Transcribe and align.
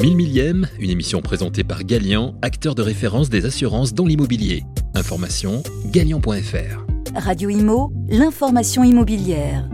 1000 0.00 0.16
millième, 0.16 0.66
une 0.78 0.88
émission 0.88 1.20
présentée 1.20 1.62
par 1.62 1.84
Galian, 1.84 2.34
acteur 2.40 2.74
de 2.74 2.80
référence 2.80 3.28
des 3.28 3.44
assurances 3.44 3.92
dans 3.92 4.06
l'immobilier. 4.06 4.64
Information 4.94 5.62
galian.fr. 5.84 6.86
Radio 7.14 7.50
Imo, 7.50 7.92
l'information 8.08 8.82
immobilière. 8.82 9.68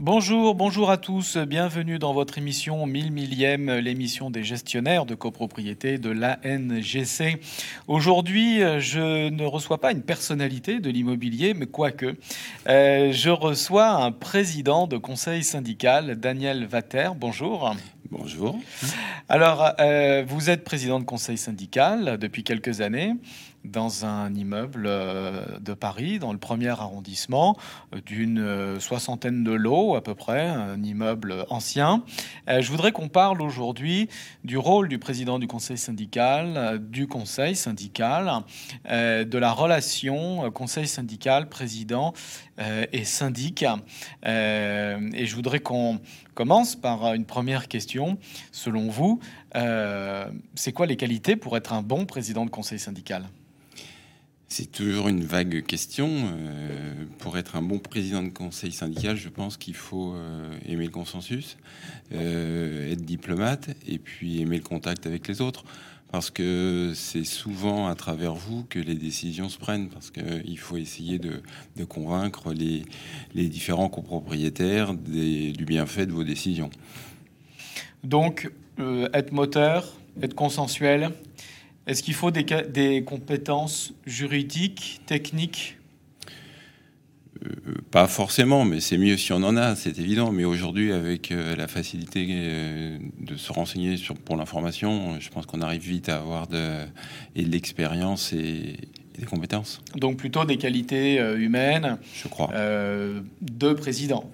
Bonjour, 0.00 0.56
bonjour 0.56 0.90
à 0.90 0.96
tous, 0.96 1.36
bienvenue 1.36 2.00
dans 2.00 2.12
votre 2.12 2.38
émission 2.38 2.84
1000 2.86 3.12
millième, 3.12 3.70
l'émission 3.70 4.30
des 4.30 4.42
gestionnaires 4.42 5.06
de 5.06 5.14
copropriété 5.14 5.96
de 5.96 6.10
l'ANGC. 6.10 7.40
Aujourd'hui, 7.86 8.58
je 8.80 9.28
ne 9.28 9.44
reçois 9.44 9.80
pas 9.80 9.92
une 9.92 10.02
personnalité 10.02 10.80
de 10.80 10.90
l'immobilier, 10.90 11.54
mais 11.54 11.66
quoique, 11.66 12.16
euh, 12.66 13.12
je 13.12 13.30
reçois 13.30 13.90
un 13.90 14.10
président 14.10 14.88
de 14.88 14.96
conseil 14.96 15.44
syndical, 15.44 16.16
Daniel 16.16 16.66
Vater. 16.66 17.10
Bonjour. 17.16 17.76
Bonjour. 18.12 18.58
Alors, 19.30 19.72
euh, 19.80 20.22
vous 20.28 20.50
êtes 20.50 20.64
président 20.64 21.00
de 21.00 21.04
conseil 21.04 21.38
syndical 21.38 22.18
depuis 22.18 22.44
quelques 22.44 22.82
années 22.82 23.14
dans 23.64 24.04
un 24.04 24.34
immeuble 24.34 24.84
euh, 24.86 25.58
de 25.60 25.72
Paris, 25.72 26.18
dans 26.18 26.32
le 26.32 26.38
premier 26.38 26.68
arrondissement, 26.68 27.56
euh, 27.94 28.00
d'une 28.04 28.78
soixantaine 28.80 29.42
de 29.44 29.52
lots 29.52 29.96
à 29.96 30.02
peu 30.02 30.14
près, 30.14 30.46
un 30.46 30.82
immeuble 30.82 31.46
ancien. 31.48 32.04
Je 32.48 32.70
voudrais 32.70 32.92
qu'on 32.92 33.08
parle 33.08 33.40
aujourd'hui 33.40 34.10
du 34.44 34.58
rôle 34.58 34.88
du 34.88 34.98
président 34.98 35.38
du 35.38 35.46
conseil 35.46 35.78
syndical, 35.78 36.80
du 36.82 37.06
conseil 37.06 37.56
syndical, 37.56 38.42
de 38.84 39.38
la 39.38 39.52
relation 39.52 40.50
conseil 40.50 40.86
syndical, 40.86 41.48
président 41.48 42.12
et 42.58 43.04
syndic. 43.04 43.64
Et 44.24 45.26
je 45.26 45.34
voudrais 45.34 45.60
qu'on 45.60 46.00
commence 46.34 46.76
par 46.76 47.14
une 47.14 47.24
première 47.24 47.68
question. 47.68 48.18
Selon 48.50 48.88
vous, 48.88 49.20
c'est 50.54 50.72
quoi 50.72 50.86
les 50.86 50.96
qualités 50.96 51.36
pour 51.36 51.56
être 51.56 51.72
un 51.72 51.82
bon 51.82 52.06
président 52.06 52.44
de 52.44 52.50
conseil 52.50 52.78
syndical? 52.78 53.28
C'est 54.54 54.70
toujours 54.70 55.08
une 55.08 55.24
vague 55.24 55.64
question. 55.64 56.10
Euh, 56.10 57.06
pour 57.16 57.38
être 57.38 57.56
un 57.56 57.62
bon 57.62 57.78
président 57.78 58.22
de 58.22 58.28
conseil 58.28 58.70
syndical, 58.70 59.16
je 59.16 59.30
pense 59.30 59.56
qu'il 59.56 59.74
faut 59.74 60.12
euh, 60.12 60.52
aimer 60.66 60.84
le 60.84 60.90
consensus, 60.90 61.56
euh, 62.12 62.92
être 62.92 63.02
diplomate 63.02 63.70
et 63.88 63.98
puis 63.98 64.42
aimer 64.42 64.58
le 64.58 64.62
contact 64.62 65.06
avec 65.06 65.26
les 65.26 65.40
autres. 65.40 65.64
Parce 66.12 66.30
que 66.30 66.92
c'est 66.94 67.24
souvent 67.24 67.88
à 67.88 67.94
travers 67.94 68.34
vous 68.34 68.64
que 68.68 68.78
les 68.78 68.94
décisions 68.94 69.48
se 69.48 69.58
prennent. 69.58 69.88
Parce 69.88 70.10
qu'il 70.10 70.58
faut 70.58 70.76
essayer 70.76 71.18
de, 71.18 71.42
convaincre 71.84 72.52
les, 72.52 72.84
différents 73.48 73.88
copropriétaires 73.88 74.94
du 74.94 75.64
bienfait 75.64 76.06
de 76.06 76.12
vos 76.12 76.22
décisions. 76.22 76.70
Donc, 78.04 78.52
être 78.78 79.32
moteur, 79.32 79.96
être 80.20 80.34
consensuel, 80.34 81.10
est-ce 81.86 82.02
qu'il 82.02 82.14
faut 82.14 82.30
des, 82.30 83.04
compétences 83.04 83.94
juridiques, 84.06 85.00
techniques 85.06 85.78
euh, 85.78 85.81
Pas 87.90 88.06
forcément, 88.06 88.64
mais 88.64 88.80
c'est 88.80 88.98
mieux 88.98 89.16
si 89.16 89.32
on 89.32 89.42
en 89.42 89.56
a, 89.56 89.76
c'est 89.76 89.98
évident. 89.98 90.32
Mais 90.32 90.44
aujourd'hui, 90.44 90.92
avec 90.92 91.30
euh, 91.30 91.56
la 91.56 91.68
facilité 91.68 92.26
euh, 92.30 92.98
de 93.20 93.36
se 93.36 93.52
renseigner 93.52 93.96
sur, 93.96 94.14
pour 94.14 94.36
l'information, 94.36 95.18
je 95.20 95.28
pense 95.30 95.46
qu'on 95.46 95.60
arrive 95.60 95.82
vite 95.82 96.08
à 96.08 96.18
avoir 96.18 96.46
de, 96.46 96.78
et 97.36 97.42
de 97.42 97.50
l'expérience 97.50 98.32
et, 98.32 98.76
des 99.18 99.26
compétences. 99.26 99.82
Donc 99.96 100.16
plutôt 100.16 100.44
des 100.46 100.56
qualités 100.56 101.18
humaines. 101.36 101.98
Je 102.14 102.28
crois. 102.28 102.48
de 102.48 103.72
président. 103.74 104.30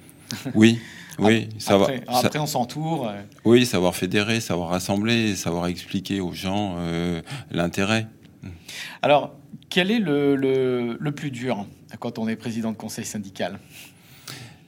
Oui. 0.55 0.79
Oui, 1.19 1.49
savoir, 1.59 1.91
après, 2.09 2.27
après 2.27 2.39
on 2.39 2.47
s'entoure. 2.47 3.09
Euh. 3.09 3.21
Oui, 3.45 3.67
savoir 3.67 3.95
fédérer, 3.95 4.41
savoir 4.41 4.71
rassembler, 4.71 5.35
savoir 5.35 5.67
expliquer 5.67 6.21
aux 6.21 6.33
gens 6.33 6.77
euh, 6.79 7.21
l'intérêt. 7.51 8.07
Alors, 9.03 9.35
quel 9.69 9.91
est 9.91 9.99
le, 9.99 10.37
le, 10.37 11.13
plus 11.13 11.31
dur? 11.31 11.67
Quand 11.99 12.19
on 12.19 12.29
est 12.29 12.37
président 12.37 12.73
de 12.73 12.77
conseil 12.77 13.05
syndical 13.05 13.59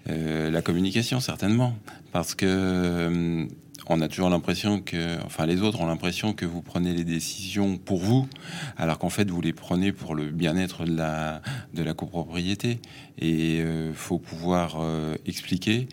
euh, 0.09 0.51
La 0.51 0.63
communication, 0.63 1.21
certainement. 1.21 1.75
Parce 2.13 2.35
que 2.35 3.47
on 3.87 4.01
a 4.03 4.09
toujours 4.09 4.31
l'impression 4.31 4.81
que, 4.81 5.19
enfin, 5.25 5.47
les 5.47 5.63
autres 5.63 5.81
ont 5.81 5.87
l'impression 5.87 6.33
que 6.33 6.47
vous 6.47 6.63
prenez 6.63 6.93
les 6.93 7.03
décisions 7.03 7.77
pour 7.77 7.99
vous, 7.99 8.29
alors 8.77 8.99
qu'en 8.99 9.09
fait, 9.09 9.29
vous 9.29 9.41
les 9.41 9.53
prenez 9.53 9.91
pour 9.91 10.15
le 10.15 10.31
bien-être 10.31 10.85
de 10.85 10.97
la, 10.97 11.43
de 11.75 11.83
la 11.83 11.93
copropriété. 11.93 12.79
Et 13.19 13.59
il 13.59 13.95
faut 13.95 14.19
pouvoir 14.19 14.79
expliquer 15.27 15.89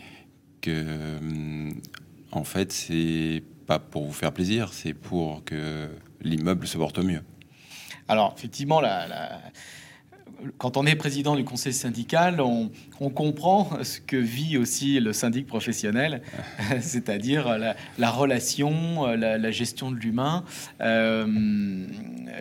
que, 0.61 0.71
euh, 0.71 1.69
en 2.31 2.43
fait, 2.43 2.71
c'est 2.71 3.43
pas 3.65 3.79
pour 3.79 4.05
vous 4.05 4.13
faire 4.13 4.31
plaisir, 4.31 4.73
c'est 4.73 4.93
pour 4.93 5.43
que 5.43 5.89
l'immeuble 6.21 6.67
se 6.67 6.77
porte 6.77 6.99
mieux. 6.99 7.21
Alors, 8.07 8.33
effectivement, 8.37 8.79
la, 8.79 9.41
quand 10.57 10.77
on 10.77 10.85
est 10.85 10.95
président 10.95 11.35
du 11.35 11.43
conseil 11.43 11.73
syndical, 11.73 12.41
on, 12.41 12.69
comprend 13.09 13.69
ce 13.83 13.99
que 13.99 14.17
vit 14.17 14.57
aussi 14.57 14.99
le 14.99 15.13
syndic 15.13 15.47
professionnel, 15.47 16.21
c'est-à-dire 16.81 17.57
la, 17.97 18.11
relation, 18.11 19.05
la, 19.15 19.51
gestion 19.51 19.91
de 19.91 19.97
l'humain, 19.97 20.43
euh, 20.81 21.85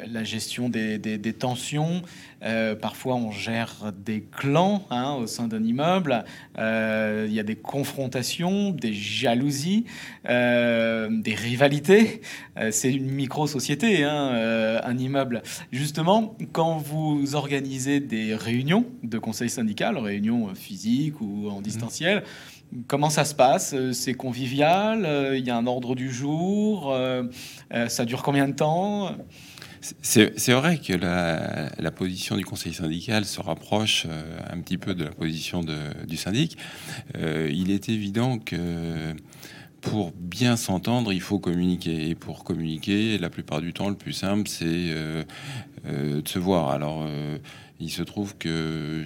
la 0.09 0.25
gestion 0.25 0.69
des, 0.69 1.33
tensions. 1.39 2.03
Euh, 2.43 2.75
parfois, 2.75 3.15
on 3.15 3.31
gère 3.31 3.93
des 4.05 4.23
clans 4.23 4.85
hein, 4.91 5.15
au 5.15 5.27
sein 5.27 5.49
d'un 5.49 5.65
immeuble. 5.65 6.25
Euh, 6.59 7.27
il 7.29 7.35
y 7.35 7.41
a 7.41 7.43
des 7.43 7.57
confrontations, 7.57 8.71
des 8.71 8.93
jalousies, 8.93 9.85
des 10.25 11.35
rivalités. 11.35 12.21
C'est 12.71 12.93
une 12.93 13.11
micro-société, 13.11 14.05
hein, 14.05 14.81
un 14.83 14.99
immeuble. 14.99 15.43
Justement, 15.73 16.37
quand 16.53 16.77
vous 16.77 17.35
organisez 17.35 18.01
des 18.01 18.35
réunions 18.35 18.87
de 19.03 19.19
conseil 19.19 19.49
syndical, 19.49 19.99
réunions 19.99 20.55
physiques 20.55 21.21
ou 21.21 21.49
en 21.49 21.61
distanciel. 21.61 22.23
Comment 22.89 23.11
ça 23.11 23.25
se 23.25 23.35
passe? 23.35 23.75
C'est 23.93 24.15
convivial? 24.15 25.35
Il 25.37 25.47
y 25.47 25.51
a 25.51 25.57
un 25.57 25.67
ordre 25.67 25.95
du 25.95 26.11
jour? 26.11 26.95
Ça 27.89 28.05
dure 28.05 28.23
combien 28.23 28.49
de 28.49 28.55
temps? 28.55 29.17
C'est 30.03 30.53
vrai 30.53 30.79
que 30.79 30.93
la, 30.93 31.91
position 31.91 32.37
du 32.37 32.45
conseil 32.45 32.75
syndical 32.75 33.25
se 33.25 33.41
rapproche 33.41 34.07
euh, 34.09 34.39
un 34.51 34.61
petit 34.61 34.79
peu 34.79 34.95
de 34.95 35.05
la 35.05 35.11
position 35.11 35.63
du 36.07 36.17
syndic. 36.17 36.57
Euh, 37.17 37.49
il 37.53 37.71
est 37.71 37.89
évident 37.89 38.39
que 38.39 39.15
pour 39.81 40.13
bien 40.13 40.57
s'entendre, 40.57 41.13
il 41.13 41.21
faut 41.21 41.39
communiquer. 41.39 42.09
Et 42.09 42.15
pour 42.15 42.45
communiquer, 42.45 43.19
la 43.19 43.31
plupart 43.31 43.61
du 43.61 43.73
temps, 43.73 43.89
le 43.89 43.97
plus 43.97 44.13
simple, 44.13 44.49
c'est 44.49 44.65
euh, 44.67 45.25
de 45.85 46.29
se 46.29 46.39
voir. 46.39 46.71
Alors, 46.71 47.07
il 47.81 47.91
se 47.91 48.03
trouve 48.03 48.37
que 48.37 49.05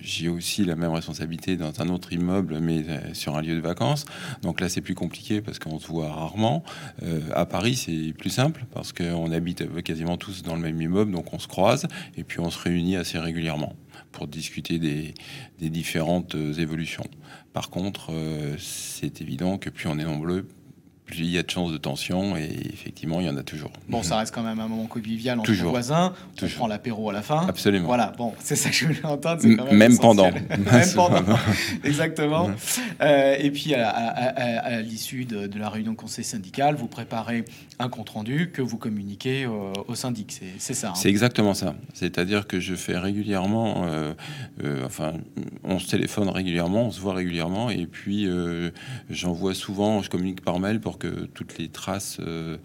j'ai 0.00 0.28
aussi 0.28 0.64
la 0.64 0.74
même 0.74 0.92
responsabilité 0.92 1.56
dans 1.56 1.80
un 1.80 1.88
autre 1.88 2.12
immeuble, 2.12 2.58
mais 2.60 2.84
euh, 2.88 3.14
sur 3.14 3.36
un 3.36 3.42
lieu 3.42 3.54
de 3.54 3.60
vacances. 3.60 4.04
Donc 4.42 4.60
là, 4.60 4.68
c'est 4.68 4.80
plus 4.80 4.94
compliqué 4.94 5.40
parce 5.40 5.58
qu'on 5.58 5.78
se 5.78 5.86
voit 5.86 6.12
rarement. 6.12 6.64
Euh, 7.02 7.20
à 7.34 7.46
Paris, 7.46 7.76
c'est 7.76 8.12
plus 8.16 8.30
simple 8.30 8.64
parce 8.72 8.92
qu'on 8.92 9.30
habite 9.30 9.82
quasiment 9.82 10.16
tous 10.16 10.42
dans 10.42 10.56
le 10.56 10.62
même 10.62 10.80
immeuble, 10.80 11.12
donc 11.12 11.32
on 11.32 11.38
se 11.38 11.48
croise 11.48 11.86
et 12.16 12.24
puis 12.24 12.40
on 12.40 12.50
se 12.50 12.58
réunit 12.58 12.96
assez 12.96 13.18
régulièrement 13.18 13.74
pour 14.12 14.26
discuter 14.28 14.78
des, 14.78 15.14
différentes 15.60 16.34
euh, 16.34 16.52
évolutions. 16.54 17.06
Par 17.52 17.70
contre, 17.70 18.12
c'est 18.58 19.20
évident 19.20 19.58
que 19.58 19.70
plus 19.70 19.86
on 19.86 19.96
est 20.00 20.04
nombreux, 20.04 20.48
plus 21.14 21.24
il 21.24 21.30
y 21.30 21.38
a 21.38 21.42
de 21.42 21.50
chances 21.50 21.72
de 21.72 21.78
tension 21.78 22.36
et 22.36 22.50
effectivement 22.72 23.20
il 23.20 23.26
y 23.26 23.30
en 23.30 23.36
a 23.36 23.42
toujours. 23.42 23.70
Bon, 23.88 24.02
ça 24.02 24.18
reste 24.18 24.34
quand 24.34 24.42
même 24.42 24.60
un 24.60 24.68
moment 24.68 24.86
convivial 24.86 25.38
entre 25.38 25.50
toujours. 25.50 25.70
voisins. 25.70 26.12
On 26.42 26.46
prend 26.48 26.66
l'apéro 26.66 27.10
à 27.10 27.12
la 27.12 27.22
fin. 27.22 27.46
Absolument. 27.46 27.86
Voilà, 27.86 28.12
bon, 28.16 28.32
c'est 28.40 28.56
ça 28.56 28.70
que 28.70 28.74
je 28.74 28.86
voulais 28.86 29.04
entendre. 29.04 29.42
Quand 29.42 29.72
même, 29.72 29.98
pendant. 29.98 30.30
même 30.72 30.88
pendant. 30.94 31.36
Exactement. 31.84 32.50
Euh, 33.00 33.36
et 33.38 33.50
puis 33.50 33.74
à, 33.74 34.80
l'issue 34.82 35.24
de, 35.24 35.58
la 35.58 35.68
réunion 35.68 35.94
conseil 35.94 36.24
syndical, 36.24 36.74
vous 36.74 36.88
préparez 36.88 37.44
un 37.78 37.88
compte 37.88 38.10
rendu 38.10 38.50
que 38.52 38.62
vous 38.62 38.78
communiquez 38.78 39.46
au 39.46 39.94
syndic. 39.94 40.40
C'est 40.58 40.74
ça. 40.74 40.90
Hein. 40.90 40.94
C'est 40.94 41.08
exactement 41.08 41.54
ça. 41.54 41.74
C'est-à-dire 41.92 42.46
que 42.46 42.60
je 42.60 42.74
fais 42.74 42.98
régulièrement, 42.98 43.84
euh, 43.86 44.12
euh, 44.62 44.84
enfin, 44.84 45.14
on 45.62 45.78
se 45.78 45.88
téléphone 45.88 46.28
régulièrement, 46.28 46.86
on 46.86 46.90
se 46.90 47.00
voit 47.00 47.14
régulièrement 47.14 47.70
et 47.70 47.86
puis 47.86 48.28
j'envoie 49.10 49.54
souvent, 49.54 50.02
je 50.02 50.10
communique 50.10 50.42
par 50.42 50.58
mail 50.58 50.80
pour 50.80 50.98
que 50.98 51.03
toutes 51.34 51.58
les 51.58 51.68
traces 51.68 52.18
euh, 52.20 52.58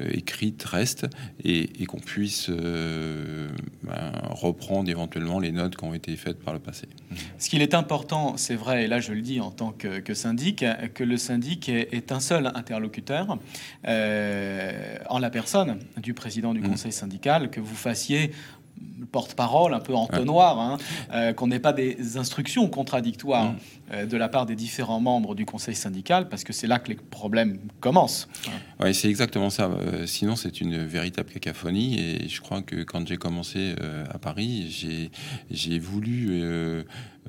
euh, 0.00 0.08
écrites 0.10 0.62
restent 0.64 1.06
et, 1.44 1.86
qu'on 1.86 1.98
puisse 1.98 2.48
euh, 2.50 3.48
ben, 3.82 4.12
reprendre 4.30 4.90
éventuellement 4.90 5.38
les 5.38 5.52
notes 5.52 5.76
qui 5.76 5.84
ont 5.84 5.94
été 5.94 6.16
faites 6.16 6.42
par 6.42 6.54
le 6.54 6.60
passé. 6.60 6.88
Ce 7.38 7.48
qu'il 7.48 7.62
est 7.62 7.74
important, 7.74 8.36
c'est 8.36 8.56
vrai, 8.56 8.84
et 8.84 8.86
là 8.88 9.00
je 9.00 9.12
le 9.12 9.22
dis 9.22 9.40
en 9.40 9.50
tant 9.50 9.72
que, 9.72 10.14
syndic, 10.14 10.64
que 10.94 11.04
le 11.04 11.16
syndic 11.16 11.68
est, 11.68 12.12
un 12.12 12.20
seul 12.20 12.50
interlocuteur 12.54 13.38
en 13.86 15.18
la 15.18 15.30
personne 15.30 15.78
du 15.96 16.14
président 16.14 16.54
du 16.54 16.60
mmh. 16.60 16.68
conseil 16.68 16.92
syndical, 16.92 17.50
que 17.50 17.60
vous 17.60 17.76
fassiez 17.76 18.32
porte-parole, 19.12 19.72
un 19.72 19.80
peu 19.80 19.94
entonnoir, 19.94 20.58
hein, 20.60 20.78
euh, 21.12 21.32
qu'on 21.32 21.46
n'ait 21.46 21.58
pas 21.60 21.72
des 21.72 22.16
instructions 22.16 22.68
contradictoires 22.68 23.52
Mm. 23.52 23.56
euh, 23.92 24.06
de 24.06 24.16
la 24.16 24.28
part 24.28 24.46
des 24.46 24.56
différents 24.56 25.00
membres 25.00 25.34
du 25.34 25.46
conseil 25.46 25.74
syndical, 25.74 26.28
parce 26.28 26.44
que 26.44 26.52
c'est 26.52 26.66
là 26.66 26.78
que 26.78 26.88
les 26.88 26.96
problèmes 26.96 27.58
commencent. 27.80 28.28
Oui, 28.80 28.94
c'est 28.94 29.08
exactement 29.08 29.50
ça. 29.50 29.64
Euh, 29.66 30.06
sinon, 30.06 30.36
c'est 30.36 30.60
une 30.60 30.84
véritable 30.84 31.30
cacophonie. 31.30 31.98
Et 32.00 32.28
je 32.28 32.40
crois 32.40 32.62
que 32.62 32.82
quand 32.82 33.06
j'ai 33.06 33.16
commencé 33.16 33.74
euh, 33.80 34.04
à 34.10 34.18
Paris, 34.18 34.66
j'ai, 34.70 35.10
j'ai 35.50 35.78
voulu, 35.78 36.42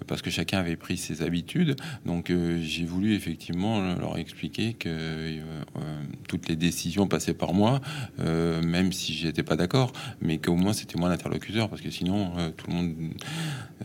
parce 0.05 0.21
que 0.21 0.29
chacun 0.29 0.59
avait 0.59 0.75
pris 0.75 0.97
ses 0.97 1.21
habitudes, 1.21 1.75
donc 2.05 2.29
euh, 2.29 2.59
j'ai 2.61 2.85
voulu 2.85 3.15
effectivement 3.15 3.95
leur 3.95 4.17
expliquer 4.17 4.73
que 4.73 4.89
euh, 4.89 5.41
euh, 5.77 6.01
toutes 6.27 6.47
les 6.47 6.55
décisions 6.55 7.07
passaient 7.07 7.33
par 7.33 7.53
moi, 7.53 7.81
même 8.17 8.91
si 8.91 9.13
j'étais 9.13 9.43
pas 9.43 9.55
d'accord, 9.55 9.91
mais 10.21 10.37
qu'au 10.37 10.55
moins 10.55 10.73
c'était 10.73 10.99
moi 10.99 11.09
l'interlocuteur, 11.09 11.69
parce 11.69 11.81
que 11.81 11.89
sinon 11.89 12.33
tout 12.55 12.67
le 12.67 12.73
monde 12.73 12.95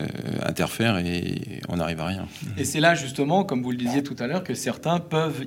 euh, 0.01 0.05
interfère 0.43 0.97
et 0.97 1.61
on 1.69 1.77
n'arrive 1.77 1.99
à 1.99 2.05
rien. 2.07 2.27
Et 2.57 2.65
c'est 2.65 2.79
là 2.79 2.95
justement, 2.95 3.43
comme 3.43 3.61
vous 3.61 3.71
le 3.71 3.77
disiez 3.77 4.01
tout 4.03 4.15
à 4.19 4.27
l'heure, 4.27 4.43
que 4.43 4.53
certains 4.55 4.99
peuvent 4.99 5.45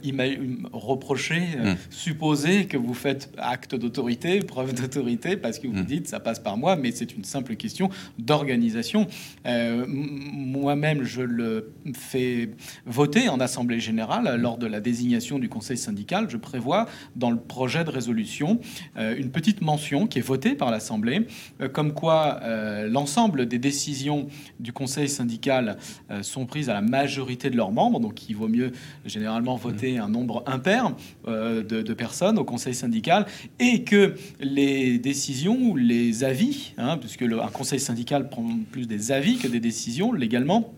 reprocher, 0.73 1.43
euh, 1.59 1.73
Mm. 1.73 1.77
supposer 1.91 2.67
que 2.67 2.77
vous 2.77 2.95
faites 2.95 3.31
acte 3.39 3.75
d'autorité, 3.75 4.39
preuve 4.41 4.73
d'autorité, 4.75 5.37
parce 5.37 5.59
que 5.59 5.67
vous 5.67 5.83
Mm. 5.83 5.85
dites 5.85 6.09
ça 6.09 6.21
passe 6.21 6.39
par 6.39 6.57
moi, 6.57 6.77
mais 6.77 6.93
c'est 6.93 7.17
une 7.17 7.25
simple 7.25 7.57
question 7.57 7.91
d'organisation. 8.19 9.07
Euh, 9.47 9.85
Moi-même, 9.89 11.03
je 11.05 11.23
le 11.23 11.73
fais 11.95 12.51
voter 12.87 13.29
en 13.29 13.41
assemblée 13.41 13.81
générale 13.81 14.41
lors 14.41 14.59
de 14.59 14.67
la 14.67 14.81
désignation 14.81 15.39
du 15.39 15.49
conseil 15.49 15.77
syndical. 15.77 16.27
Je 16.29 16.37
prévois 16.37 16.87
dans 17.15 17.31
le 17.31 17.39
projet 17.39 17.85
de 17.85 17.91
résolution 17.91 18.61
euh, 18.97 19.17
une 19.17 19.31
petite 19.31 19.61
mention 19.63 20.07
qui 20.07 20.19
est 20.19 20.23
votée 20.23 20.55
par 20.55 20.71
l'assemblée, 20.71 21.27
comme 21.73 21.93
quoi 21.93 22.41
l'ensemble 22.89 23.47
des 23.47 23.59
décisions 23.59 24.27
du 24.61 24.73
conseil 24.73 25.09
syndical 25.09 25.79
euh, 26.11 26.23
sont 26.23 26.47
prises 26.47 26.71
à 26.71 26.75
la 26.75 26.81
majorité 26.81 27.51
de 27.51 27.57
leurs 27.57 27.73
membres, 27.73 28.01
donc 28.01 28.29
il 28.29 28.37
vaut 28.37 28.49
mieux 28.49 28.73
généralement 29.05 29.57
voter 29.57 29.99
un 29.99 30.09
nombre 30.09 30.43
impair 30.47 30.95
euh, 31.27 31.63
de, 31.63 31.83
de 31.83 31.95
personnes 31.95 32.39
au 32.39 32.45
conseil 32.45 32.75
syndical, 32.75 33.27
et 33.59 33.85
que 33.85 34.15
les 34.41 34.99
décisions 34.99 35.59
ou 35.61 35.77
les 35.77 36.25
avis, 36.25 36.75
hein, 36.79 36.99
puisque 36.99 37.23
le, 37.23 37.43
un 37.43 37.49
conseil 37.49 37.81
syndical 37.81 38.29
prend 38.29 38.47
plus 38.71 38.87
des 38.87 39.13
avis 39.13 39.39
que 39.39 39.49
des 39.49 39.61
décisions 39.61 40.13
légalement, 40.13 40.73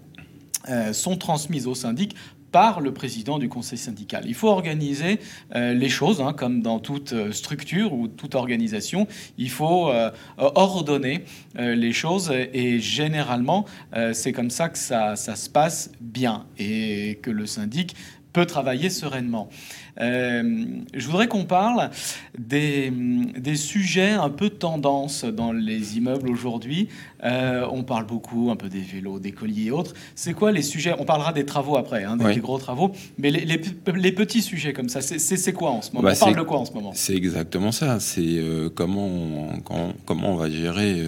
euh, 0.69 0.93
sont 0.93 1.16
transmises 1.16 1.66
au 1.66 1.75
syndic 1.75 2.14
par 2.52 2.80
le 2.80 2.92
président 2.92 3.38
du 3.38 3.48
conseil 3.48 3.78
syndical. 3.78 4.24
Il 4.26 4.34
faut 4.34 4.48
organiser 4.48 5.20
euh, 5.54 5.74
les 5.74 5.88
choses, 5.88 6.20
hein, 6.20 6.32
comme 6.32 6.62
dans 6.62 6.78
toute 6.78 7.12
euh, 7.12 7.32
structure 7.32 7.92
ou 7.92 8.08
toute 8.08 8.34
organisation. 8.34 9.06
Il 9.36 9.50
faut 9.50 9.90
euh, 9.90 10.10
ordonner 10.36 11.24
les 11.56 11.92
choses 11.92 12.32
et 12.52 12.78
généralement, 12.80 13.64
c'est 14.12 14.32
comme 14.32 14.50
ça 14.50 14.68
que 14.68 14.78
ça, 14.78 15.16
ça 15.16 15.36
se 15.36 15.48
passe 15.48 15.90
bien 16.00 16.46
et 16.58 17.18
que 17.22 17.30
le 17.30 17.46
syndic 17.46 17.94
peut 18.38 18.46
travailler 18.46 18.88
sereinement. 18.88 19.49
Euh, 20.00 20.64
je 20.94 21.06
voudrais 21.08 21.26
qu'on 21.26 21.44
parle 21.44 21.90
des, 22.38 22.93
des, 23.37 23.56
sujets 23.56 24.11
un 24.12 24.29
peu 24.31 24.49
tendance 24.49 25.25
dans 25.25 25.50
les 25.50 25.96
immeubles 25.96 26.31
aujourd'hui. 26.31 26.88
Euh, 27.25 27.67
on 27.73 27.82
parle 27.82 28.06
beaucoup 28.06 28.50
un 28.52 28.55
peu 28.56 28.69
des 28.69 28.79
vélos, 28.81 29.19
des 29.19 29.32
colliers 29.32 29.67
et 29.67 29.70
autres. 29.73 29.94
C'est 30.14 30.35
quoi 30.35 30.52
les 30.52 30.62
sujets? 30.62 30.94
On 31.00 31.05
parlera 31.05 31.32
des 31.32 31.44
travaux 31.44 31.76
après, 31.76 32.05
hein, 32.05 32.17
des, 32.17 32.25
Oui. 32.26 32.37
gros 32.37 32.58
travaux. 32.58 32.93
Mais 33.19 33.32
les, 33.32 33.44
les- 33.44 33.61
les 33.96 34.12
petits 34.12 34.43
sujets 34.43 34.73
comme 34.73 34.88
ça, 34.88 35.00
c'est- 35.00 35.52
quoi 35.52 35.70
en 35.73 35.82
ce 35.82 35.91
moment? 35.93 36.05
Bah, 36.08 36.14
On 36.14 36.25
parle 36.26 36.37
de 36.37 36.43
quoi 36.43 36.58
en 36.61 36.64
ce 36.64 36.73
moment? 36.73 36.93
C'est 36.94 37.17
exactement 37.17 37.73
ça. 37.73 37.99
C'est 37.99 38.20
euh, 38.25 38.69
comment, 38.73 39.06
on, 39.08 39.94
comment 40.06 40.32
on 40.32 40.37
va 40.37 40.49
gérer 40.49 41.02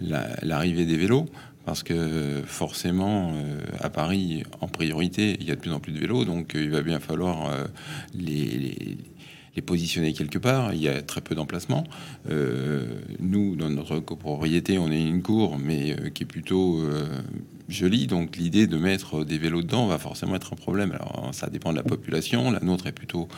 la- 0.00 0.28
l'arrivée 0.42 0.84
des 0.86 0.96
vélos? 0.96 1.26
Parce 1.66 1.82
que 1.82 2.42
forcément, 2.46 3.32
euh, 3.34 3.60
à 3.80 3.90
Paris, 3.90 4.44
en 4.60 4.68
priorité, 4.68 5.36
il 5.40 5.48
y 5.48 5.50
a 5.50 5.56
de 5.56 5.60
plus 5.60 5.72
en 5.72 5.80
plus 5.80 5.92
de 5.92 5.98
vélos, 5.98 6.24
donc 6.24 6.54
euh, 6.54 6.62
il 6.62 6.70
va 6.70 6.80
bien 6.80 7.00
falloir 7.00 7.50
euh, 7.50 7.64
les, 8.14 8.44
les- 8.46 8.98
positionner 9.66 10.12
quelque 10.12 10.38
part. 10.38 10.74
Il 10.74 10.82
y 10.82 10.88
a 10.88 11.00
très 11.00 11.22
peu 11.22 11.34
d'emplacements. 11.34 11.84
Nous, 13.20 13.56
dans 13.56 13.70
notre 13.70 14.00
copropriété, 14.00 14.76
on 14.78 14.92
est 14.92 15.02
une 15.02 15.22
cour, 15.22 15.58
mais 15.58 15.96
qui 16.12 16.24
est 16.24 16.26
plutôt 16.26 16.82
jolie. 17.66 18.06
Donc 18.06 18.36
l'idée 18.36 18.66
de 18.66 18.76
mettre 18.76 19.24
des 19.24 19.38
vélos 19.38 19.62
dedans 19.62 19.86
va 19.86 19.96
forcément 19.96 20.36
être 20.36 20.52
un 20.52 20.56
problème. 20.56 20.92
Alors 20.92 21.30
ça 21.32 21.48
dépend 21.48 21.70
de 21.70 21.76
la 21.76 21.82
population. 21.82 22.50
La 22.50 22.60
nôtre 22.60 22.86
est 22.86 22.92
plutôt 22.92 23.28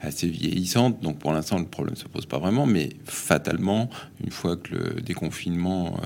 assez 0.00 0.26
vieillissante, 0.26 1.00
donc 1.00 1.20
pour 1.20 1.32
l'instant 1.32 1.60
le 1.60 1.66
problème 1.66 1.94
se 1.94 2.08
pose 2.08 2.26
pas 2.26 2.40
vraiment. 2.40 2.66
Mais 2.66 2.88
fatalement, 3.04 3.88
une 4.24 4.32
fois 4.32 4.56
que 4.56 4.74
le 4.74 5.00
déconfinement 5.00 5.96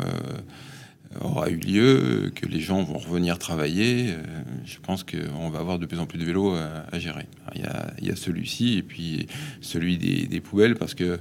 aura 1.20 1.48
eu 1.50 1.56
lieu, 1.56 2.32
que 2.34 2.46
les 2.46 2.60
gens 2.60 2.82
vont 2.82 2.98
revenir 2.98 3.38
travailler, 3.38 4.10
euh, 4.10 4.22
je 4.64 4.78
pense 4.82 5.04
qu'on 5.04 5.48
va 5.50 5.58
avoir 5.58 5.78
de 5.78 5.86
plus 5.86 5.98
en 5.98 6.06
plus 6.06 6.18
de 6.18 6.24
vélos 6.24 6.54
à, 6.54 6.84
à 6.92 6.98
gérer. 6.98 7.26
Alors, 7.46 7.86
Il 8.00 8.08
y 8.08 8.10
a, 8.10 8.16
celui-ci 8.16 8.78
et 8.78 8.82
puis 8.82 9.26
celui 9.60 9.98
des, 9.98 10.26
des 10.26 10.40
poubelles, 10.40 10.74
parce 10.74 10.94
que 10.94 11.18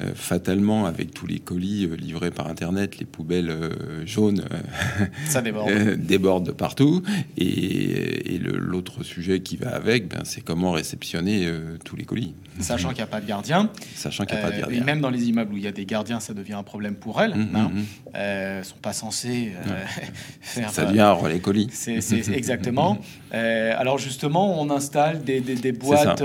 euh, 0.00 0.12
fatalement, 0.14 0.86
avec 0.86 1.12
tous 1.12 1.26
les 1.26 1.38
colis 1.38 1.84
euh, 1.86 1.96
livrés 1.96 2.30
par 2.30 2.48
Internet, 2.48 2.98
les 2.98 3.04
poubelles 3.06 3.50
euh, 3.50 4.06
jaunes 4.06 4.42
euh, 4.52 5.04
Ça 5.26 5.42
déborde. 5.42 5.68
euh, 5.70 5.96
débordent 5.96 6.46
de 6.46 6.52
partout. 6.52 7.02
Et, 7.36 8.38
l'autre 8.42 9.04
sujet 9.04 9.40
qui 9.40 9.56
va 9.56 9.74
avec, 9.74 10.08
ben, 10.08 10.20
c'est 10.24 10.40
comment 10.40 10.72
réceptionner 10.72 11.46
euh, 11.46 11.76
tous 11.84 11.96
les 11.96 12.04
colis, 12.04 12.34
Sachant 12.58 12.88
qu'il 12.88 12.98
n'y 12.98 13.02
a 13.02 13.06
pas 13.06 13.20
de 13.20 13.26
gardien. 13.26 13.70
sachant 13.94 14.24
qu'il 14.24 14.36
n'y 14.36 14.42
a 14.42 14.44
pas 14.46 14.50
de 14.50 14.56
Euh, 14.56 14.60
gardien. 14.60 14.80
et 14.80 14.84
même 14.84 15.00
dans 15.00 15.10
les 15.10 15.28
immeubles 15.28 15.54
où 15.54 15.56
il 15.56 15.62
y 15.62 15.66
a 15.66 15.72
des 15.72 15.84
gardiens, 15.86 16.20
ça 16.20 16.34
devient 16.34 16.54
un 16.54 16.62
problème 16.62 16.94
pour 16.94 17.20
elles. 17.20 17.32
Hum, 17.32 17.48
hein. 17.54 17.70
hum. 17.74 17.84
Euh, 18.14 18.62
sont 18.62 18.76
pas 18.78 18.92
censés 18.92 19.29
euh, 19.30 19.84
faire. 20.40 20.70
Ça 20.70 20.84
devient 20.84 21.00
un 21.00 21.12
relais 21.12 21.38
colis. 21.40 21.68
C'est 21.72 22.00
c'est- 22.00 22.32
exactement. 22.32 22.98
Euh, 23.32 23.72
alors 23.78 23.96
justement, 23.96 24.60
on 24.60 24.70
installe 24.70 25.22
des, 25.22 25.40
des- 25.40 25.54
des 25.54 25.70
boîtes, 25.70 26.18
ça. 26.18 26.24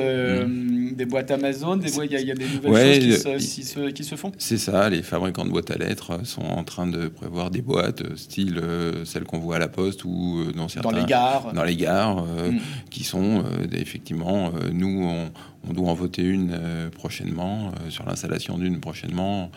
Des 0.93 1.05
boîtes 1.05 1.31
Amazon. 1.31 1.77
des 1.77 1.95
Il 1.97 2.11
y, 2.11 2.15
a- 2.15 2.19
il 2.19 2.27
y 2.27 2.31
a 2.31 2.35
des 2.35 2.47
nouvelles 2.47 2.71
Ouais, 2.71 2.93
choses 2.95 2.99
qui 3.03 3.07
le- 3.09 3.39
se, 3.39 3.45
qui 3.55 3.63
se- 3.63 3.89
qui 3.91 4.03
se 4.03 4.15
font. 4.15 4.31
C'est 4.37 4.57
ça, 4.57 4.89
les 4.89 5.01
fabricants 5.01 5.45
de 5.45 5.49
boîtes 5.49 5.71
à 5.71 5.75
lettres 5.77 6.11
euh, 6.11 6.23
sont 6.23 6.43
en 6.43 6.63
train 6.63 6.87
de 6.87 7.07
prévoir 7.07 7.49
des 7.51 7.61
boîtes, 7.61 8.01
euh, 8.01 8.15
style 8.15 8.59
euh, 8.61 9.05
celles 9.05 9.23
qu'on 9.23 9.39
voit 9.39 9.55
à 9.55 9.59
la 9.59 9.67
poste 9.67 10.03
ou 10.05 10.39
euh, 10.47 10.51
dans 10.53 10.67
certains... 10.67 10.91
Dans 10.91 10.97
les 10.97 11.05
gares. 11.05 11.53
dans 11.53 11.63
les 11.63 11.75
gares, 11.75 12.23
Mm. 12.25 12.59
qui 12.89 13.03
sont 13.03 13.43
effectivement, 13.71 14.51
nous, 14.71 15.03
on, 15.05 15.29
on 15.69 15.73
doit 15.73 15.89
en 15.89 15.93
voter 15.93 16.21
une 16.23 16.57
prochainement, 16.95 17.71
sur 17.89 18.05
l'installation 18.05 18.57
d'une 18.57 18.79
prochainement. 18.79 19.49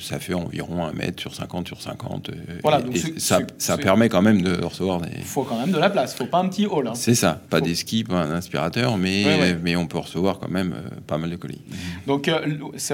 Ça 0.00 0.18
fait 0.18 0.32
environ 0.34 0.84
un 0.84 0.92
mètre 0.92 1.20
sur 1.20 1.34
50 1.34 1.66
sur 1.66 1.82
50. 1.82 2.30
euh, 2.30 2.34
Voilà, 2.62 2.80
et- 2.80 2.82
donc 2.84 2.96
et 2.96 3.18
ça, 3.20 3.40
ça 3.58 3.76
permet 3.76 4.08
quand 4.08 4.22
même 4.22 4.40
de 4.42 4.62
recevoir 4.62 5.00
des. 5.00 5.08
Il 5.18 5.24
faut 5.24 5.42
quand 5.42 5.58
même 5.58 5.72
de 5.72 5.78
la 5.78 5.90
place. 5.90 6.14
Il 6.14 6.18
faut 6.18 6.30
pas 6.30 6.38
un 6.38 6.48
petit 6.48 6.66
hall. 6.66 6.86
hein. 6.88 6.92
C'est 6.94 7.14
ça, 7.16 7.40
pas 7.50 7.58
Faut- 7.58 7.64
des 7.64 7.74
skis, 7.74 8.04
pas 8.04 8.22
un 8.22 8.30
inspirateur, 8.30 8.96
mais, 8.96 9.24
Ouais, 9.24 9.40
ouais. 9.40 9.58
mais 9.62 9.76
on 9.76 9.86
peut 9.86 9.98
recevoir 9.98 10.29
quand 10.38 10.50
même 10.50 10.72
euh, 10.76 10.88
pas 11.06 11.18
mal 11.18 11.30
de 11.30 11.36
colis. 11.36 11.60
Donc, 12.06 12.28
euh, 12.28 12.38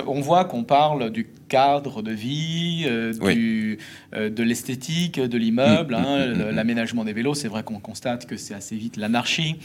on 0.06 0.20
voit 0.20 0.44
qu'on 0.46 0.64
parle 0.64 1.10
du 1.10 1.26
cadre 1.48 2.02
de 2.02 2.10
vie, 2.12 2.84
euh, 2.86 3.12
Oui. 3.20 3.34
du, 3.34 3.78
de 4.14 4.42
l'esthétique 4.42 5.20
de 5.20 5.38
l'immeuble, 5.38 5.94
Mm, 5.94 6.04
hein, 6.04 6.26
mm, 6.28 6.32
mm, 6.38 6.50
l'aménagement 6.50 7.04
des 7.04 7.12
vélos. 7.12 7.34
C'est 7.34 7.48
vrai 7.48 7.62
qu'on 7.62 7.78
constate 7.78 8.26
que 8.26 8.36
c'est 8.36 8.54
assez 8.54 8.76
vite 8.76 8.96
l'anarchie 8.96 9.56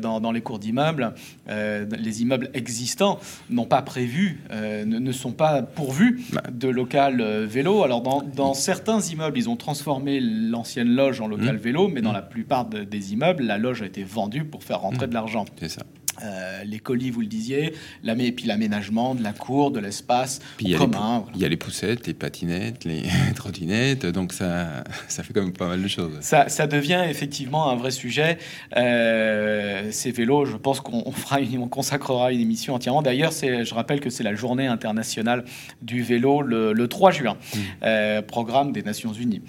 dans, 0.00 0.20
dans 0.20 0.32
les 0.32 0.40
cours 0.40 0.58
d'immeubles. 0.58 1.12
Les 1.48 2.22
immeubles 2.22 2.50
existants 2.54 3.18
n'ont 3.50 3.64
pas 3.66 3.82
prévu, 3.82 4.40
ne, 4.52 4.84
ne 4.84 5.12
sont 5.12 5.32
pas 5.32 5.62
pourvus 5.62 6.20
Bah. 6.32 6.42
de 6.52 6.68
local 6.68 7.22
vélo. 7.44 7.82
Alors, 7.82 8.00
dans, 8.02 8.22
dans 8.22 8.54
certains 8.54 9.00
immeubles, 9.00 9.36
ils 9.38 9.48
ont 9.48 9.56
transformé 9.56 10.20
l'ancienne 10.20 10.88
loge 10.88 11.20
en 11.20 11.26
local 11.28 11.56
vélo, 11.56 11.88
mais 11.88 12.00
dans 12.02 12.12
la 12.12 12.22
plupart 12.22 12.66
de- 12.66 12.84
des 12.84 13.12
immeubles, 13.12 13.42
la 13.44 13.58
loge 13.58 13.82
a 13.82 13.86
été 13.86 14.02
vendue 14.04 14.44
pour 14.44 14.62
faire 14.64 14.80
rentrer 14.80 15.06
de 15.06 15.14
l'argent. 15.14 15.44
C'est 15.60 15.68
ça. 15.68 15.82
Euh, 16.24 16.64
les 16.64 16.78
colis, 16.80 17.10
vous 17.10 17.20
le 17.20 17.26
disiez, 17.26 17.74
et 18.04 18.32
puis 18.32 18.46
l'aménagement 18.46 19.14
de 19.14 19.22
la 19.22 19.32
cour, 19.32 19.70
de 19.70 19.78
l'espace 19.80 20.40
Puis 20.56 20.66
il 20.70 20.76
commun. 20.76 21.20
voilà. 21.20 21.32
il 21.36 21.40
y 21.40 21.44
a 21.44 21.48
les 21.48 21.56
poussettes, 21.56 22.06
les 22.06 22.14
patinettes, 22.14 22.84
les 22.84 23.02
trottinettes, 23.36 24.04
donc 24.06 24.32
ça, 24.32 24.82
ça 25.06 25.22
fait 25.22 25.32
quand 25.32 25.42
même 25.42 25.52
pas 25.52 25.68
mal 25.68 25.82
de 25.82 25.88
choses. 25.88 26.16
Ça, 26.20 26.48
ça 26.48 26.66
devient 26.66 27.04
effectivement 27.08 27.70
un 27.70 27.76
vrai 27.76 27.90
sujet. 27.92 28.38
Euh, 28.76 29.90
ces 29.92 30.10
vélos, 30.10 30.44
je 30.46 30.56
pense 30.56 30.80
qu'on 30.80 31.02
on 31.06 31.12
fera 31.12 31.40
une- 31.40 31.58
on 31.58 31.68
consacrera 31.68 32.32
une 32.32 32.40
émission 32.40 32.74
entièrement. 32.74 33.02
D'ailleurs, 33.02 33.32
c'est- 33.32 33.64
je 33.64 33.74
rappelle 33.74 34.00
que 34.00 34.10
c'est 34.10 34.24
la 34.24 34.34
journée 34.34 34.66
internationale 34.66 35.44
du 35.82 36.02
vélo 36.02 36.42
le, 36.42 36.72
le 36.72 36.88
3 36.88 37.10
juin, 37.12 37.36
Mm. 37.54 37.58
euh, 37.84 38.22
programme 38.22 38.72
des 38.72 38.82
Nations 38.82 39.12
Unies. 39.12 39.42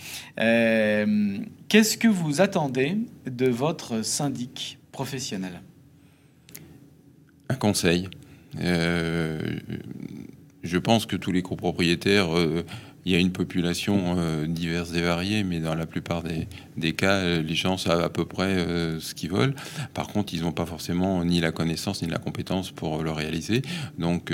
Qu'est-ce 1.68 1.98
que 1.98 2.08
vous 2.08 2.42
attendez 2.42 2.98
de 3.26 3.48
votre 3.48 4.04
syndic 4.04 4.78
professionnel? 4.92 5.62
Un 7.50 7.56
conseil. 7.56 8.08
Euh, 8.62 9.60
je 10.63 10.77
pense 10.77 11.06
que 11.06 11.15
tous 11.15 11.32
les 11.32 11.41
copropriétaires 11.41 12.36
euh, 12.36 12.63
il 13.06 13.13
y 13.13 13.15
a 13.15 13.20
une 13.20 13.32
population 13.32 14.15
euh, 14.18 14.46
diverse 14.46 14.94
et 14.94 15.01
variée, 15.01 15.44
mais 15.44 15.60
dans 15.60 15.74
la 15.74 15.88
plupart 15.88 16.22
des, 16.22 16.48
des 16.77 16.94
cas, 16.94 17.39
les 17.39 17.56
gens 17.56 17.77
savent 17.77 18.03
à 18.03 18.10
peu 18.10 18.25
près 18.25 18.58
ce 19.00 19.15
qu'ils 19.15 19.32
veulent. 19.32 19.56
Par 19.94 20.10
contre, 20.10 20.34
ils 20.34 20.41
n'ont 20.41 20.51
pas 20.51 20.65
forcément 20.65 21.24
ni 21.24 21.39
la 21.39 21.51
connaissance 21.51 22.03
ni 22.03 22.10
la 22.10 22.20
compétence 22.20 22.72
pour 22.72 23.01
le 23.01 23.12
réaliser. 23.12 23.62
Donc, 23.98 24.34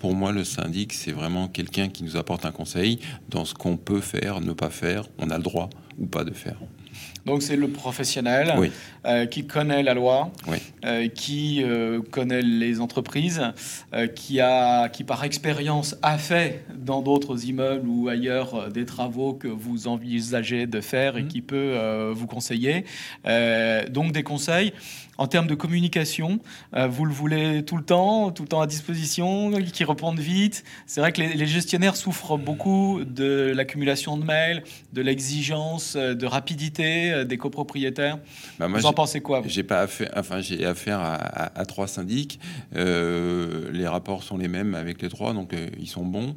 pour 0.00 0.14
moi, 0.14 0.32
le 0.32 0.44
syndic, 0.44 0.92
c'est 0.92 1.12
vraiment 1.12 1.48
quelqu'un 1.48 1.88
qui 1.88 2.04
nous 2.04 2.16
apporte 2.16 2.44
un 2.44 2.52
conseil 2.52 3.00
dans 3.30 3.46
ce 3.46 3.54
qu'on 3.54 3.78
peut 3.78 4.02
faire, 4.02 4.40
ne 4.40 4.52
pas 4.52 4.70
faire, 4.70 5.08
on 5.18 5.30
a 5.30 5.38
le 5.38 5.42
droit 5.42 5.70
ou 5.98 6.06
pas 6.06 6.24
de 6.24 6.32
faire. 6.34 6.58
Donc 7.26 7.42
c'est 7.42 7.56
le 7.56 7.68
professionnel 7.68 8.54
euh, 9.06 9.26
qui 9.26 9.46
connaît 9.46 9.82
la 9.82 9.94
loi, 9.94 10.30
euh, 10.84 11.08
qui 11.08 11.62
euh, 11.62 12.00
connaît 12.10 12.42
les 12.42 12.80
entreprises, 12.80 13.42
qui, 14.14 14.40
a, 14.40 14.88
qui 14.88 15.04
par 15.04 15.24
expérience 15.24 15.96
a 16.02 16.18
fait 16.18 16.64
dans 16.74 17.02
d'autres 17.02 17.46
immeubles 17.46 17.88
ou 17.88 18.08
ailleurs 18.08 18.70
des 18.70 18.84
travaux 18.84 19.34
que 19.34 19.48
vous 19.48 19.88
envisagez 19.88 20.66
de 20.66 20.80
faire 20.80 21.16
et 21.16 21.22
mmh. 21.22 21.28
qui 21.28 21.40
peut 21.40 22.10
vous 22.12 22.26
conseiller. 22.26 22.84
donc 23.90 24.12
des 24.12 24.22
conseils. 24.22 24.72
En 25.18 25.26
termes 25.26 25.46
de 25.46 25.54
communication, 25.54 26.40
euh, 26.74 26.88
vous 26.88 27.04
le 27.04 27.12
voulez 27.12 27.64
tout 27.64 27.76
le 27.76 27.84
temps, 27.84 28.32
tout 28.32 28.42
le 28.42 28.48
temps 28.48 28.60
à 28.60 28.66
disposition, 28.66 29.52
qui 29.72 29.84
répondent 29.84 30.18
vite. 30.18 30.64
C'est 30.86 31.00
vrai 31.00 31.12
que 31.12 31.20
les, 31.20 31.46
gestionnaires 31.46 31.96
souffrent 31.96 32.36
beaucoup 32.36 33.00
de 33.04 33.52
l'accumulation 33.54 34.16
de 34.16 34.24
mails, 34.24 34.64
de 34.92 35.02
l'exigence 35.02 35.94
euh, 35.96 36.14
de 36.14 36.26
rapidité 36.26 37.12
euh, 37.12 37.24
des 37.24 37.36
copropriétaires. 37.36 38.18
Bah, 38.58 38.66
vous 38.66 38.86
en 38.86 38.92
pensez 38.92 39.20
quoi 39.20 39.42
J'ai 39.46 39.62
pas 39.62 39.82
affaire, 39.82 40.10
enfin 40.16 40.40
j'ai 40.40 40.64
affaire 40.64 41.00
à, 41.00 41.64
trois 41.66 41.86
syndics. 41.86 42.40
les 42.72 43.86
rapports 43.86 44.22
sont 44.22 44.36
les 44.36 44.48
mêmes 44.48 44.74
avec 44.74 45.00
les 45.02 45.08
trois, 45.08 45.32
donc 45.32 45.54
ils 45.78 45.88
sont 45.88 46.04
bons. 46.04 46.36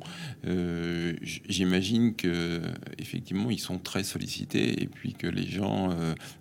J'imagine 1.48 2.15
que 2.15 2.62
effectivement 2.98 3.50
ils 3.50 3.60
sont 3.60 3.77
très 3.77 4.03
sollicités 4.03 4.81
et 4.81 4.88
puis 4.88 5.13
que 5.13 5.27
les 5.27 5.48
gens 5.48 5.89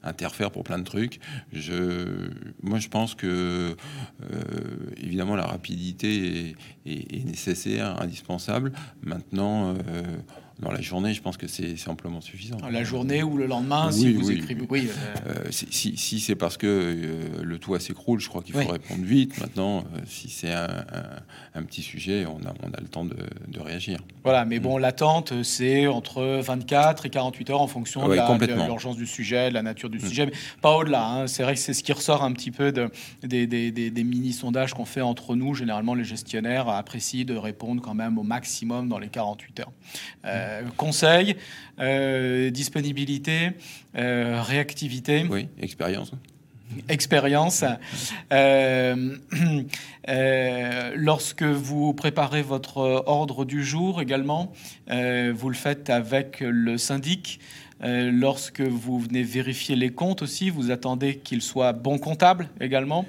interfèrent 0.02 0.50
pour 0.50 0.64
plein 0.64 0.78
de 0.78 0.84
trucs. 0.84 1.20
Je 1.52 2.25
moi, 2.62 2.78
je 2.78 2.88
pense 2.88 3.14
que, 3.14 3.76
euh, 4.22 4.36
évidemment, 4.96 5.36
la 5.36 5.46
rapidité 5.46 6.54
est, 6.86 7.24
nécessaire, 7.24 8.00
indispensable. 8.00 8.72
Maintenant, 9.02 9.74
euh, 9.74 10.02
dans 10.58 10.72
la 10.72 10.80
journée, 10.80 11.12
je 11.12 11.20
pense 11.20 11.36
que 11.36 11.46
c'est 11.46 11.76
amplement 11.88 12.20
suffisant. 12.20 12.56
La 12.70 12.82
journée 12.82 13.22
ou 13.22 13.36
le 13.36 13.46
lendemain, 13.46 13.90
si 13.92 14.12
vous 14.12 14.30
écrivez. 14.30 14.66
Oui, 14.70 14.88
euh, 15.26 15.44
si, 15.50 15.96
si 15.96 16.20
c'est 16.20 16.34
parce 16.34 16.56
que 16.56 16.96
le 17.42 17.58
toit 17.58 17.78
s'écroule, 17.78 18.20
je 18.20 18.28
crois 18.28 18.42
qu'il 18.42 18.54
faut 18.54 18.68
répondre 18.68 19.04
vite. 19.04 19.38
Maintenant, 19.38 19.84
si 20.06 20.30
c'est 20.30 20.52
un, 20.52 21.62
petit 21.62 21.82
sujet, 21.82 22.24
on 22.26 22.38
a, 22.46 22.54
on 22.62 22.72
a 22.72 22.80
le 22.80 22.88
temps 22.88 23.04
de, 23.04 23.16
réagir. 23.60 23.98
Voilà, 24.22 24.44
mais 24.44 24.60
bon, 24.60 24.78
mm. 24.78 24.82
l'attente, 24.82 25.42
c'est 25.42 25.86
entre 25.86 26.40
24 26.42 27.06
et 27.06 27.10
48 27.10 27.50
heures 27.50 27.62
en 27.62 27.66
fonction 27.66 28.06
de 28.08 28.64
l'urgence 28.66 28.96
du 28.96 29.06
sujet, 29.06 29.48
de 29.48 29.54
la 29.54 29.62
nature 29.62 29.90
du 29.90 29.98
mm. 29.98 30.08
sujet, 30.08 30.26
mais 30.26 30.32
pas 30.62 30.76
au-delà. 30.76 31.06
Hein. 31.06 31.26
C'est 31.26 31.42
vrai 31.42 31.54
que 31.54 31.60
c'est 31.60 31.74
ce 31.74 31.82
qui 31.82 31.92
ressort 31.92 32.22
un 32.22 32.32
petit 32.32 32.50
peu 32.50 32.72
de, 32.72 32.90
des, 33.22 33.46
des, 33.46 33.70
des, 33.70 34.04
mini-sondages 34.04 34.74
qu'on 34.74 34.84
fait 34.84 35.00
entre 35.00 35.34
nous. 35.34 35.54
Généralement, 35.54 35.94
les 35.94 36.04
gestionnaires 36.04 36.68
apprécient 36.68 37.24
de 37.24 37.36
répondre 37.36 37.82
quand 37.82 37.94
même 37.94 38.18
au 38.18 38.22
maximum 38.22 38.88
dans 38.88 38.98
les 38.98 39.08
48 39.08 39.60
heures. 39.60 39.72
Euh, 40.46 40.62
conseil, 40.76 41.36
euh, 41.80 42.50
disponibilité, 42.50 43.50
euh, 43.96 44.40
réactivité. 44.42 45.26
Oui, 45.28 45.48
expérience 45.60 46.12
expérience. 46.88 47.64
Lorsque 50.96 51.42
vous 51.42 51.94
préparez 51.94 52.42
votre 52.42 53.04
ordre 53.06 53.44
du 53.44 53.64
jour 53.64 54.02
également, 54.02 54.52
vous 54.88 55.48
le 55.48 55.54
faites 55.54 55.90
avec 55.90 56.40
le 56.40 56.76
syndic. 56.76 57.38
lorsque 57.80 58.60
vous 58.60 58.98
venez 58.98 59.22
vérifier 59.22 59.76
les 59.76 59.90
comptes 59.90 60.22
aussi, 60.22 60.50
vous 60.50 60.72
attendez 60.72 61.18
qu'il 61.18 61.40
soit 61.40 61.72
bon 61.72 61.98
comptable 61.98 62.48
également. 62.60 63.06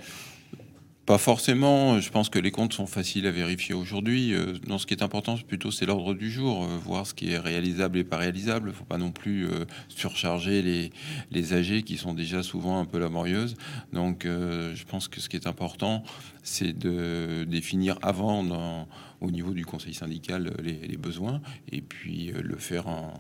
Pas 1.07 1.17
forcément. 1.17 2.01
Je 2.01 2.09
pense 2.09 2.27
que 2.27 2.37
les 2.37 2.51
comptes 2.51 2.73
sont 2.73 2.85
faciles 2.85 3.27
à 3.27 3.31
vérifier 3.31 3.73
aujourd'hui. 3.73 4.33
Euh, 4.33 4.55
non, 4.67 4.77
ce 4.77 4.85
qui 4.85 4.93
est 4.93 5.01
important, 5.01 5.37
plutôt, 5.37 5.71
c'est 5.71 5.85
l'ordre 5.85 6.13
du 6.13 6.29
jour, 6.29 6.65
euh, 6.65 6.77
voir 6.83 7.07
ce 7.07 7.13
qui 7.13 7.31
est 7.31 7.37
réalisable 7.37 7.99
et 7.99 8.03
pas 8.03 8.17
réalisable. 8.17 8.67
Il 8.67 8.71
ne 8.73 8.75
faut 8.75 8.83
pas 8.83 8.97
non 8.97 9.13
plus 9.13 9.47
euh, 9.47 9.63
surcharger 9.87 10.61
les, 10.61 10.91
les 11.31 11.53
AG 11.53 11.83
qui 11.83 11.95
sont 11.95 12.13
déjà 12.13 12.43
souvent 12.43 12.77
un 12.81 12.83
peu 12.83 12.99
laborieuses. 12.99 13.55
Donc, 13.93 14.25
je 14.25 14.83
pense 14.83 15.07
que 15.07 15.21
ce 15.21 15.29
qui 15.29 15.37
est 15.37 15.47
important, 15.47 16.03
c'est 16.43 16.77
de 16.77 17.45
définir 17.45 17.97
avant, 18.01 18.85
au 19.21 19.31
niveau 19.31 19.53
du 19.53 19.65
conseil 19.65 19.93
syndical, 19.93 20.53
les, 20.61 20.73
les 20.73 20.97
besoins 20.97 21.39
et 21.71 21.79
puis 21.81 22.33
le 22.37 22.57
faire 22.57 22.87
en 22.87 23.13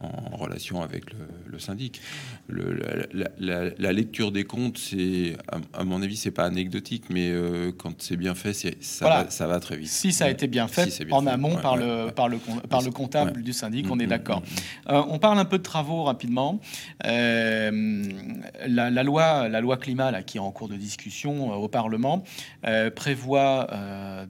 en 0.00 0.36
relation 0.36 0.82
avec 0.82 1.04
le, 1.50 1.58
syndic. 1.58 2.00
Le, 2.48 2.78
la, 3.38 3.92
lecture 3.92 4.32
des 4.32 4.44
comptes, 4.44 4.78
c'est, 4.78 5.36
à, 5.72 5.84
mon 5.84 6.02
avis, 6.02 6.16
c'est 6.16 6.30
pas 6.30 6.44
anecdotique, 6.44 7.04
mais 7.10 7.30
euh, 7.30 7.72
quand 7.76 8.02
c'est 8.02 8.16
bien 8.16 8.34
fait, 8.34 8.52
ça, 8.52 9.04
va, 9.04 9.30
ça 9.30 9.46
va 9.46 9.60
très 9.60 9.76
vite. 9.76 9.88
Si 9.88 10.12
ça 10.12 10.26
a 10.26 10.30
été 10.30 10.46
bien 10.46 10.68
fait 10.68 11.04
en 11.10 11.26
amont 11.26 11.56
par, 11.56 11.76
le, 11.76 12.10
par, 12.10 12.28
le, 12.28 12.38
par 12.68 12.82
le 12.82 12.90
comptable 12.90 13.42
du 13.42 13.52
syndic, 13.52 13.86
on 13.90 13.98
est 13.98 14.02
mm, 14.02 14.06
mm, 14.06 14.08
d'accord. 14.08 14.40
Mm, 14.40 14.90
euh, 14.90 15.02
on 15.08 15.18
parle 15.18 15.38
un 15.38 15.44
peu 15.44 15.58
de 15.58 15.62
travaux 15.62 16.02
rapidement. 16.02 16.60
Euh, 17.06 18.02
la, 18.66 19.02
loi, 19.02 19.48
la 19.48 19.60
loi 19.60 19.76
climat 19.76 20.10
là, 20.10 20.22
qui 20.22 20.38
est 20.38 20.40
en 20.40 20.50
cours 20.50 20.68
de 20.68 20.76
discussion 20.76 21.52
au 21.52 21.68
Parlement 21.68 22.24
prévoit 22.94 23.68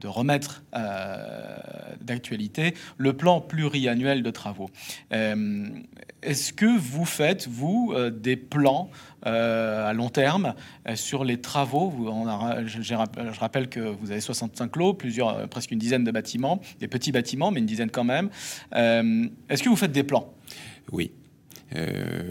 de 0.00 0.06
remettre 0.06 0.62
d'actualité 2.00 2.75
le 2.97 3.12
plan 3.12 3.40
pluriannuel 3.40 4.23
de 4.23 4.30
travaux. 4.30 4.71
Euh, 5.12 5.35
est-ce 6.23 6.53
que 6.53 6.67
vous 6.67 7.05
faites, 7.05 7.49
vous, 7.49 7.93
euh, 7.95 8.11
des 8.11 8.37
plans 8.37 8.91
euh, 9.27 9.89
à 9.89 9.93
long 9.93 10.09
terme 10.09 10.55
sur 10.95 11.25
les 11.25 11.41
travaux? 11.41 11.93
Je, 12.67 12.95
rappelle 13.41 13.69
que 13.69 13.81
vous 13.81 14.11
avez 14.11 14.21
65 14.21 14.77
lots, 14.77 14.95
plusieurs, 14.95 15.49
presque 15.49 15.71
une 15.71 15.79
dizaine 15.79 16.05
de 16.05 16.11
bâtiments, 16.11 16.61
des 16.81 16.89
petits 16.89 17.13
bâtiments, 17.13 17.51
mais 17.51 17.61
une 17.61 17.67
dizaine 17.67 17.91
quand 17.91 18.05
même. 18.05 18.31
Est-ce 18.73 19.63
que 19.63 19.69
vous 19.69 19.77
faites 19.77 19.93
des 19.93 20.05
plans? 20.05 20.33
Oui. 20.93 21.11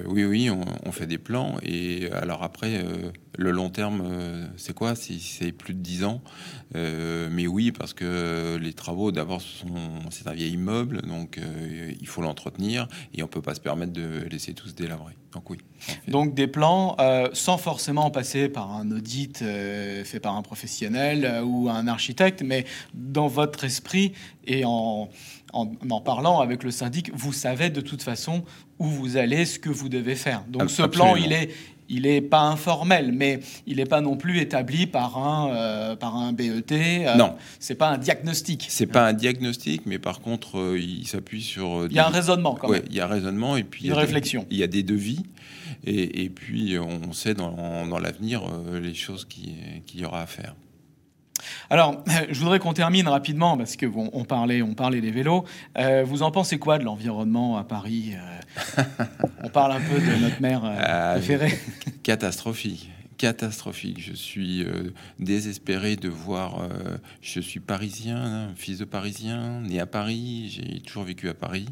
Oui, 0.07 0.25
oui, 0.25 0.49
on, 0.49 0.91
fait 0.91 1.07
des 1.07 1.17
plans. 1.17 1.57
Et 1.63 2.09
alors 2.11 2.43
après, 2.43 2.83
le 3.37 3.51
long 3.51 3.69
terme, 3.69 4.03
c'est 4.57 4.73
quoi 4.73 4.95
Si 4.95 5.19
c'est 5.19 5.51
plus 5.51 5.73
de 5.73 5.79
10 5.79 6.03
ans, 6.03 6.21
euh, 6.75 7.29
mais 7.31 7.47
oui, 7.47 7.71
parce 7.71 7.93
que 7.93 8.57
les 8.59 8.73
travaux, 8.73 9.11
d'abord, 9.11 9.41
c'est 10.09 10.27
un 10.27 10.33
vieil 10.33 10.53
immeuble, 10.53 11.01
donc 11.03 11.37
euh, 11.37 11.91
il 11.99 12.07
faut 12.07 12.21
l'entretenir 12.21 12.87
et 13.13 13.21
on 13.21 13.27
peut 13.27 13.41
pas 13.41 13.53
se 13.53 13.61
permettre 13.61 13.93
de 13.93 14.25
laisser 14.29 14.53
tout 14.53 14.67
se 14.67 14.73
délabrer. 14.73 15.13
Donc 15.33 15.49
oui. 15.49 15.57
Donc 16.07 16.33
des 16.33 16.47
plans 16.47 16.95
euh, 16.99 17.29
sans 17.33 17.57
forcément 17.57 18.09
passer 18.11 18.49
par 18.49 18.71
un 18.71 18.91
audit 18.91 19.39
fait 19.39 20.19
par 20.21 20.35
un 20.35 20.41
professionnel 20.41 21.41
ou 21.43 21.69
un 21.69 21.87
architecte, 21.87 22.41
mais 22.43 22.65
dans 22.93 23.27
votre 23.27 23.63
esprit 23.63 24.13
et 24.45 24.63
en, 24.65 25.09
en, 25.53 26.01
parlant 26.01 26.39
avec 26.39 26.63
le 26.63 26.71
syndic, 26.71 27.11
vous 27.13 27.33
savez 27.33 27.69
de 27.69 27.81
toute 27.81 28.01
façon 28.01 28.43
où 28.83 28.87
vous 28.87 29.17
allez, 29.17 29.45
ce 29.45 29.57
que 29.57 29.69
vous 29.69 29.89
devez 29.89 30.15
faire. 30.15 30.43
Donc 30.47 30.69
ce 30.69 30.83
plan, 30.83 31.15
il 31.15 31.31
est, 31.31 31.49
il 31.89 32.03
n'est 32.03 32.21
pas 32.21 32.41
informel, 32.41 33.11
mais 33.13 33.39
il 33.65 33.77
n'est 33.77 33.85
pas 33.85 34.01
non 34.01 34.17
plus 34.17 34.39
établi 34.39 34.87
par 34.87 35.17
un, 35.17 35.53
euh, 35.53 35.95
par 35.95 36.15
un 36.15 36.33
BET. 36.33 36.63
Euh, 36.71 37.15
non. 37.15 37.35
C'est 37.59 37.75
pas 37.75 37.89
un 37.89 37.97
diagnostic. 37.97 38.65
C'est 38.69 38.87
pas 38.87 39.07
un 39.07 39.13
diagnostic, 39.13 39.85
mais 39.85 39.99
par 39.99 40.19
contre, 40.19 40.59
euh, 40.59 40.79
il 40.79 41.07
s'appuie 41.07 41.41
sur. 41.41 41.87
Il 41.89 41.95
y 41.95 41.99
a 41.99 42.07
un 42.07 42.11
raisonnement 42.11 42.55
quand 42.55 42.69
même. 42.69 42.83
Il 42.89 42.95
y 42.95 42.99
a 42.99 43.05
un 43.05 43.09
raisonnement 43.09 43.55
et 43.55 43.63
puis. 43.63 43.87
Une 43.87 43.93
réflexion. 43.93 44.45
il 44.51 44.57
y 44.57 44.63
a 44.63 44.67
des 44.67 44.83
devis. 44.83 45.23
Et, 45.85 46.29
puis, 46.29 46.77
on 46.79 47.11
sait 47.11 47.33
dans, 47.33 47.85
dans 47.85 47.99
l'avenir 47.99 48.43
les 48.81 48.93
choses 48.93 49.25
qu'il 49.25 49.99
y 49.99 50.05
aura 50.05 50.21
à 50.21 50.25
faire. 50.25 50.55
Alors, 51.69 52.03
je 52.29 52.39
voudrais 52.39 52.59
qu'on 52.59 52.73
termine 52.73 53.07
rapidement 53.07 53.57
parce 53.57 53.75
que 53.75 53.85
on 53.95 54.23
parlait, 54.25 54.61
on 54.61 54.73
parlait 54.73 55.01
des 55.01 55.11
vélos. 55.11 55.45
Euh, 55.77 56.03
vous 56.05 56.23
en 56.23 56.31
pensez 56.31 56.59
quoi 56.59 56.77
de 56.77 56.83
l'environnement 56.83 57.57
à 57.57 57.63
Paris 57.63 58.13
euh? 58.15 58.83
On 59.43 59.49
parle 59.49 59.73
un 59.73 59.79
peu 59.79 59.99
de 59.99 60.15
notre 60.21 60.41
euh, 60.65 60.77
ah, 60.79 61.13
préférée. 61.13 61.57
Catastrophique 62.03 62.89
catastrophique. 63.23 64.01
Je 64.01 64.11
suis 64.11 64.65
euh, 64.65 64.91
désespéré 65.17 65.95
de 65.95 66.09
voir. 66.09 66.59
Euh, 66.61 66.97
je 67.21 67.39
suis 67.39 67.61
parisien, 67.61 68.17
hein, 68.17 68.49
fils 68.57 68.79
de 68.79 68.83
parisien, 68.83 69.61
né 69.61 69.79
à 69.79 69.85
Paris. 69.85 70.49
J'ai 70.49 70.81
toujours 70.81 71.05
vécu 71.05 71.29
à 71.29 71.33
Paris 71.33 71.67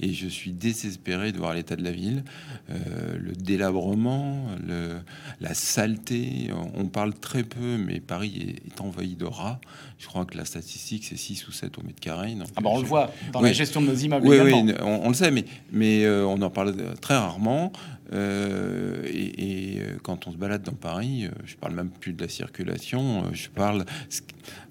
et 0.00 0.12
je 0.12 0.26
suis 0.26 0.50
désespéré 0.50 1.30
de 1.30 1.38
voir 1.38 1.54
l'état 1.54 1.76
de 1.76 1.84
la 1.84 1.92
ville, 1.92 2.24
euh, 2.70 3.16
le 3.16 3.30
délabrement, 3.30 4.46
le, 4.66 4.96
la 5.40 5.54
saleté. 5.54 6.50
On 6.74 6.86
parle 6.86 7.14
très 7.14 7.44
peu, 7.44 7.76
mais 7.78 8.00
Paris 8.00 8.56
est, 8.66 8.80
envahi 8.80 9.14
de 9.14 9.24
rats. 9.24 9.60
Je 10.00 10.06
crois 10.08 10.24
que 10.24 10.36
la 10.36 10.44
statistique 10.44 11.04
c'est 11.04 11.16
6 11.16 11.46
ou 11.46 11.52
7 11.52 11.78
au 11.78 11.82
mètre 11.82 12.00
carré. 12.00 12.36
ah 12.56 12.60
bah 12.60 12.70
on 12.72 12.80
le 12.80 12.86
voit 12.86 13.12
dans 13.32 13.40
la 13.40 13.52
gestion 13.52 13.80
de 13.82 13.86
nos 13.86 13.94
immeubles. 13.94 14.26
Oui, 14.26 14.38
oui 14.40 14.74
on, 14.82 15.06
on, 15.06 15.08
le 15.08 15.14
sait, 15.14 15.30
mais, 15.30 15.44
mais 15.70 16.08
on 16.08 16.42
en 16.42 16.50
parle 16.50 16.74
très 17.00 17.16
rarement. 17.16 17.70
Et, 18.10 19.76
euh, 19.78 19.98
quand 20.02 20.26
on 20.26 20.32
se 20.32 20.36
balade 20.36 20.62
dans 20.62 20.72
Paris, 20.72 20.87
euh, 20.96 21.30
je 21.44 21.56
parle 21.56 21.74
même 21.74 21.90
plus 21.90 22.12
de 22.12 22.22
la 22.22 22.28
circulation, 22.28 23.32
je 23.32 23.48
parle 23.48 23.84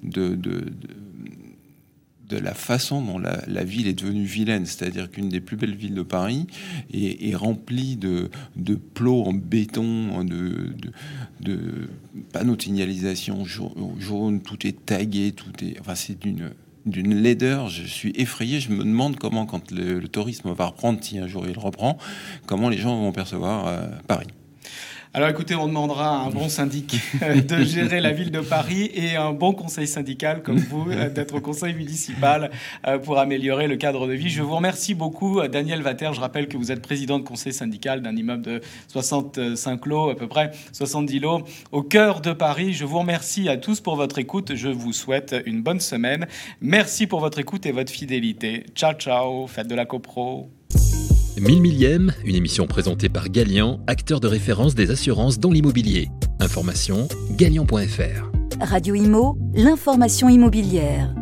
de, 0.03 0.37
la 2.31 2.53
façon 2.53 3.01
dont 3.01 3.19
la, 3.19 3.63
ville 3.63 3.87
est 3.87 3.93
devenue 3.93 4.25
vilaine, 4.25 4.65
c'est-à-dire 4.65 5.09
qu'une 5.09 5.29
des 5.29 5.39
plus 5.39 5.55
belles 5.55 5.75
villes 5.75 5.95
de 5.95 6.03
Paris 6.03 6.47
est, 6.93 7.35
remplie 7.35 7.95
de, 7.95 8.29
plots 8.93 9.23
en 9.23 9.33
béton, 9.33 10.23
de, 10.23 11.89
panneaux 12.33 12.55
de 12.55 12.61
signalisation 12.61 13.45
jaune, 13.45 14.41
tout 14.41 14.67
est 14.67 14.85
tagué, 14.85 15.31
tout 15.31 15.63
est, 15.63 15.79
enfin 15.79 15.95
c'est 15.95 16.19
d'une 16.19 16.51
d'une 16.87 17.13
laideur, 17.15 17.67
je 17.67 17.83
suis 17.83 18.13
effrayé, 18.15 18.59
je 18.59 18.71
me 18.71 18.83
demande 18.83 19.17
comment 19.17 19.45
quand 19.45 19.71
le, 19.71 20.07
tourisme 20.07 20.51
va 20.53 20.67
reprendre, 20.67 21.03
si 21.03 21.19
un 21.19 21.27
jour 21.27 21.45
il 21.47 21.59
reprend, 21.59 21.97
comment 22.45 22.69
les 22.69 22.77
gens 22.77 22.97
vont 22.97 23.11
percevoir 23.11 23.67
euh, 23.67 23.87
Paris. 24.07 24.27
Alors 25.13 25.29
écoutez, 25.29 25.55
on 25.55 25.67
demandera 25.67 26.21
à 26.21 26.25
un 26.25 26.29
bon 26.29 26.49
syndic 26.49 26.97
de 27.47 27.63
gérer 27.63 28.01
la 28.01 28.11
ville 28.11 28.29
de 28.29 28.41
Paris 28.41 28.91
et 28.93 29.15
un 29.15 29.31
bon 29.31 29.53
conseil 29.53 29.87
syndical 29.87 30.43
comme 30.43 30.57
vous 30.57 30.91
euh, 30.91 31.09
d'être 31.09 31.35
au 31.35 31.41
conseil 31.41 31.73
municipal 31.73 32.51
euh, 32.85 32.97
pour 32.99 33.17
améliorer 33.17 33.67
le 33.67 33.77
cadre 33.77 34.05
de 34.05 34.13
vie. 34.13 34.29
Je 34.29 34.43
vous 34.43 34.55
remercie 34.55 34.95
beaucoup, 34.95 35.39
euh, 35.39 35.47
Daniel 35.47 35.81
Vater. 35.81 36.11
Je 36.13 36.19
rappelle 36.19 36.47
que 36.47 36.57
vous 36.57 36.71
êtes 36.71 36.81
président 36.81 37.19
de 37.19 37.23
conseil 37.23 37.53
syndical 37.53 38.01
d'un 38.01 38.15
immeuble 38.15 38.43
de 38.43 38.61
65 38.89 39.85
lots, 39.85 40.09
à 40.09 40.15
peu 40.15 40.27
près 40.27 40.51
70 40.73 41.19
lots, 41.19 41.41
au 41.71 41.83
cœur 41.83 42.19
de 42.19 42.33
Paris. 42.33 42.73
Je 42.73 42.85
vous 42.85 42.99
remercie 42.99 43.47
à 43.47 43.57
tous 43.57 43.79
pour 43.79 43.95
votre 43.95 44.19
écoute. 44.19 44.55
Je 44.55 44.67
vous 44.67 44.93
souhaite 44.93 45.35
une 45.45 45.61
bonne 45.61 45.79
semaine. 45.79 46.27
Merci 46.59 47.07
pour 47.07 47.21
votre 47.21 47.39
écoute 47.39 47.65
et 47.65 47.71
votre 47.71 47.91
fidélité. 47.91 48.65
Ciao, 48.75 48.93
ciao. 48.93 49.47
Faites 49.47 49.67
de 49.67 49.75
la 49.75 49.85
copro. 49.85 50.56
1000 51.39 51.61
millième, 51.61 52.13
une 52.25 52.35
émission 52.35 52.65
présentée 52.65 53.09
par 53.09 53.29
Galian, 53.29 53.79
acteur 53.85 54.19
de 54.19 54.27
référence 54.27 54.73
des 54.73 54.89
assurances 54.89 55.39
dans 55.39 55.51
l'immobilier. 55.51 56.09
Information 56.39 57.07
galian.fr. 57.31 58.31
Radio 58.59 58.95
Imo, 58.95 59.37
l'information 59.53 60.29
immobilière. 60.29 61.13